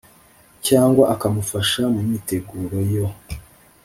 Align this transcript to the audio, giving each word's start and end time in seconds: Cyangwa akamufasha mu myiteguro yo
Cyangwa 0.67 1.03
akamufasha 1.13 1.81
mu 1.93 1.99
myiteguro 2.07 2.77
yo 2.93 3.05